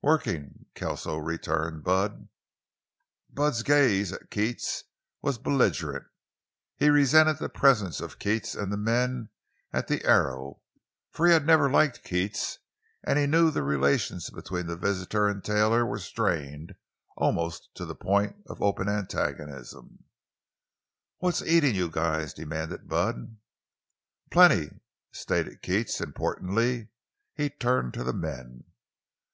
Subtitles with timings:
[0.00, 2.28] "Workin', Kelso," returned Bud.
[3.30, 4.84] Bud's gaze at Keats
[5.20, 6.06] was belligerent;
[6.78, 9.28] he resented the presence of Keats and the men
[9.74, 10.62] at the Arrow,
[11.10, 12.60] for he had never liked Keats,
[13.02, 16.74] and he knew the relations between the visitor and Taylor were strained
[17.18, 20.04] almost to the point of open antagonism.
[21.18, 23.36] "What's eatin' you guys?" demanded Bud.
[24.30, 24.80] "Plenty!"
[25.12, 26.88] stated Keats importantly.
[27.34, 28.64] He turned to the men.